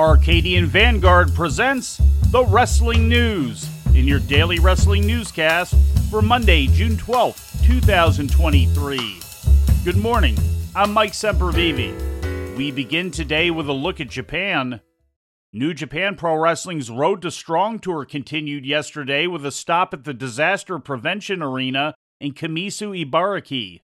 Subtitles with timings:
[0.00, 5.74] Arcadian Vanguard presents the Wrestling News in your daily wrestling newscast
[6.10, 9.20] for Monday, June 12th, 2023.
[9.84, 10.38] Good morning.
[10.74, 12.56] I'm Mike Sempervive.
[12.56, 14.80] We begin today with a look at Japan.
[15.52, 20.14] New Japan Pro Wrestling's Road to Strong tour continued yesterday with a stop at the
[20.14, 23.82] Disaster Prevention Arena in Kamisu Ibaraki.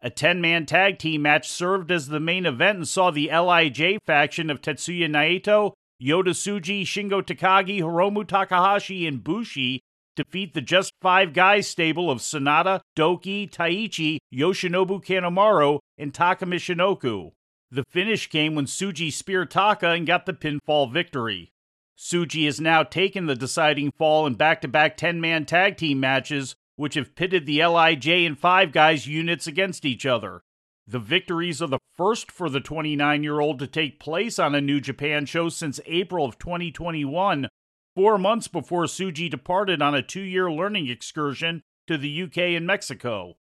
[0.00, 3.98] A 10 man tag team match served as the main event and saw the LIJ
[4.06, 9.80] faction of Tetsuya Naito, Yota Tsuji, Shingo Takagi, Hiromu Takahashi, and Bushi
[10.14, 17.32] defeat the Just Five Guys stable of Sanada, Douki, Taichi, Yoshinobu Kanemaru, and Taka Michinoku.
[17.70, 21.52] The finish came when Tsuji speared Taka and got the pinfall victory.
[21.96, 26.00] Tsuji has now taken the deciding fall in back to back 10 man tag team
[26.00, 30.42] matches, which have pitted the LIJ and Five Guys units against each other.
[30.86, 34.60] The victories are the first for the 29 year old to take place on a
[34.60, 37.48] New Japan show since April of 2021,
[37.96, 42.64] four months before Tsuji departed on a two year learning excursion to the UK and
[42.64, 43.34] Mexico.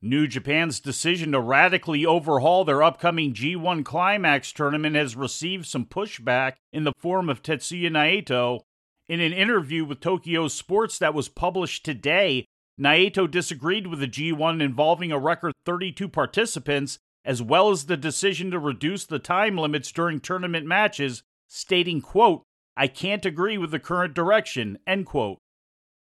[0.00, 6.54] New Japan's decision to radically overhaul their upcoming G1 Climax tournament has received some pushback
[6.72, 8.60] in the form of Tetsuya Naito,
[9.08, 12.46] in an interview with Tokyo Sports that was published today,
[12.80, 18.50] Naito disagreed with the G1 involving a record 32 participants, as well as the decision
[18.50, 22.42] to reduce the time limits during tournament matches, stating, quote,
[22.76, 25.38] I can't agree with the current direction, end quote.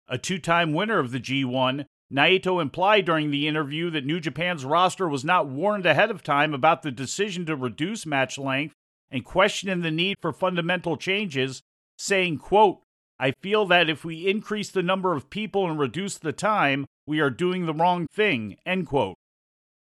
[0.08, 4.66] A two time winner of the G1, Naito implied during the interview that New Japan's
[4.66, 8.74] roster was not warned ahead of time about the decision to reduce match length
[9.12, 11.62] and questioning the need for fundamental changes,
[11.98, 12.82] saying, quote,
[13.20, 17.20] I feel that if we increase the number of people and reduce the time, we
[17.20, 18.58] are doing the wrong thing.
[18.66, 19.16] End quote.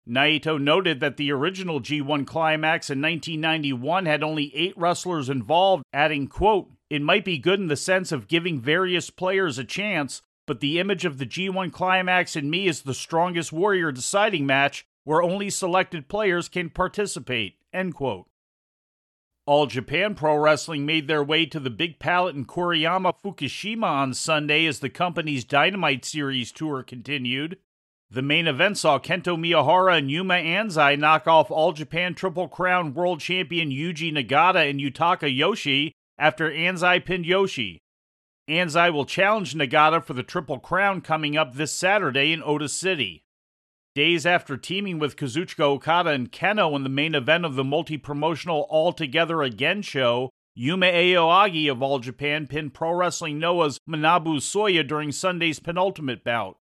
[0.08, 6.28] Naito noted that the original G1 climax in 1991 had only eight wrestlers involved, adding,
[6.28, 10.60] quote, It might be good in the sense of giving various players a chance, but
[10.60, 15.24] the image of the G1 climax in me is the strongest warrior deciding match where
[15.24, 17.56] only selected players can participate.
[17.74, 18.28] End quote.
[19.48, 24.16] All Japan Pro Wrestling made their way to the Big Palette in Koriyama, Fukushima on
[24.16, 27.60] Sunday as the company's Dynamite Series tour continued.
[28.10, 32.96] The main event saw Kento Miyahara and Yuma Anzai knock off All Japan Triple Crown
[32.96, 37.78] World Champion Yuji Nagata and Yutaka Yoshie after Anzai pinned Yoshie.
[38.50, 43.25] Anzai will challenge Nagata for the Triple Crown coming up this Saturday in Ota City.
[43.96, 47.98] Days after teaming with Kazuchika Okada and Kenoh in the main event of the multi
[47.98, 54.40] promotional All Together Again show, Yuma Aoyagi of All Japan pinned Pro Wrestling Noah's Manabu
[54.40, 56.58] Soya during Sunday's penultimate bout.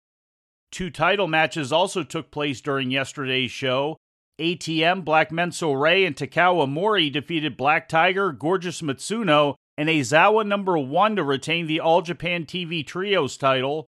[0.73, 3.97] Two title matches also took place during yesterday's show.
[4.41, 10.77] ATM Black Menso Ray and Takao Mori defeated Black Tiger, Gorgeous Mitsuno, and Aizawa number
[10.77, 13.87] one to retain the All Japan TV Trios title.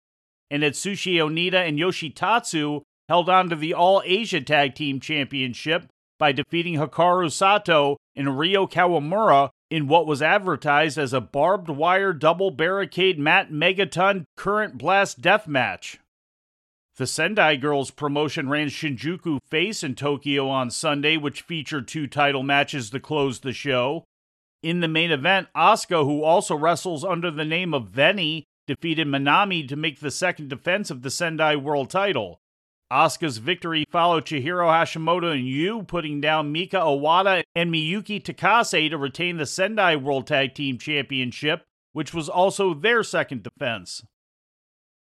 [0.49, 2.83] And Atsushi Onita and Yoshitatsu
[3.13, 5.87] held on to the All Asia Tag Team Championship
[6.19, 12.15] by defeating Hikaru Sato and Ryo Kawamura in what was advertised as a barbed wire
[12.15, 15.99] double barricade mat megaton current blast death match.
[16.97, 22.43] The Sendai Girls promotion ran Shinjuku Face in Tokyo on Sunday, which featured two title
[22.43, 24.05] matches to close the show.
[24.63, 29.69] In the main event, Asuka, who also wrestles under the name of Veny, defeated Manami
[29.69, 32.39] to make the second defense of the Sendai World title.
[32.93, 38.99] Asuka's victory followed Chihiro Hashimoto and Yu putting down Mika Iwata and Miyuki Takase to
[38.99, 41.65] retain the Sendai World Tag Team Championship,
[41.95, 44.05] which was also their second defense.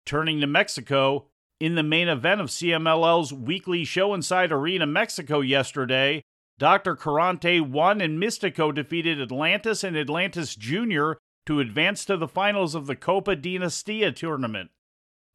[0.03, 1.27] Turning to Mexico,
[1.59, 6.23] in the main event of CMLL's weekly show inside Arena Mexico yesterday,
[6.57, 6.95] Dr.
[6.95, 11.13] Karonte won and Místico defeated Atlantis and Atlantis Jr.
[11.45, 14.71] to advance to the finals of the Copa Dinastia tournament.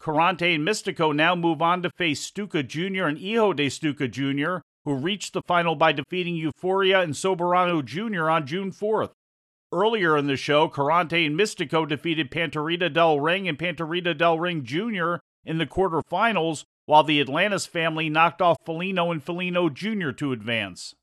[0.01, 3.05] Karonte and Místico now move on to face Stuka Jr.
[3.05, 8.31] and Hijo de Stuka Jr., who reached the final by defeating Euforia and Soberano Jr.
[8.31, 9.11] on June 4th.
[9.73, 14.65] Earlier in the show, Karonte and Místico defeated Panterita del Ring and Panterita del Ring
[14.65, 15.17] Jr.
[15.45, 20.11] in the quarterfinals, while the Atlantis family knocked off Felino and Felino Jr.
[20.13, 20.95] to advance.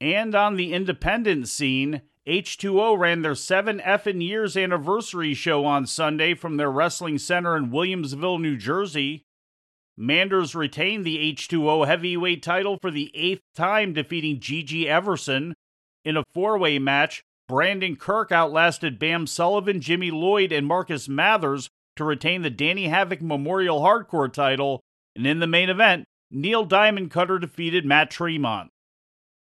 [0.00, 6.34] And on the independent scene, H2O ran their 7 effing years anniversary show on Sunday
[6.34, 9.24] from their wrestling center in Williamstown, New Jersey.
[9.96, 15.54] Manders retained the H2O heavyweight title for the eighth time, defeating Gigi Everson.
[16.04, 21.68] In a four way match, Brandon Kirk outlasted Bam Sullivan, Jimmy Lloyd, and Marcus Mathers
[21.96, 24.80] to retain the Danny Havoc Memorial Hardcore title.
[25.14, 28.70] And in the main event, Neil Diamond Cutter defeated Matt Tremont.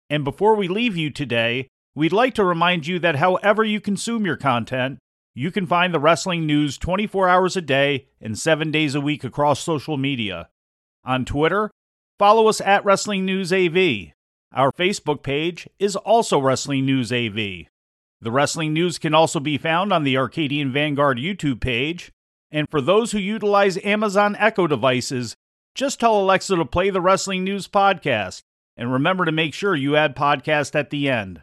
[0.08, 1.68] And before we leave you today,
[1.98, 5.00] We'd like to remind you that however you consume your content,
[5.34, 9.24] you can find the wrestling news 24 hours a day and 7 days a week
[9.24, 10.48] across social media.
[11.04, 11.72] On Twitter,
[12.16, 14.12] follow us at Wrestling News AV.
[14.54, 17.66] Our Facebook page is also Wrestling News AV.
[18.20, 22.12] The wrestling news can also be found on the Arcadian Vanguard YouTube page.
[22.52, 25.34] And for those who utilize Amazon Echo devices,
[25.74, 28.42] just tell Alexa to play the Wrestling News podcast.
[28.76, 31.42] And remember to make sure you add podcast at the end.